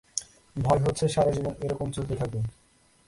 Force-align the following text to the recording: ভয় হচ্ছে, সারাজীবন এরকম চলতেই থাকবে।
ভয় 0.55 0.79
হচ্ছে, 0.79 1.05
সারাজীবন 1.07 1.53
এরকম 1.61 1.87
চলতেই 1.91 2.17
থাকবে। 2.17 2.39